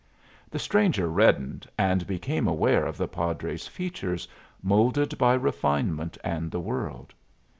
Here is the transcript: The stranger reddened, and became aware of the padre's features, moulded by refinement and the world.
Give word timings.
The 0.49 0.57
stranger 0.57 1.07
reddened, 1.09 1.67
and 1.77 2.07
became 2.07 2.47
aware 2.47 2.87
of 2.87 2.97
the 2.97 3.07
padre's 3.07 3.67
features, 3.67 4.27
moulded 4.63 5.15
by 5.19 5.35
refinement 5.35 6.17
and 6.23 6.49
the 6.49 6.59
world. 6.59 7.13